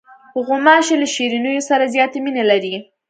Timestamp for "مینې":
2.25-2.43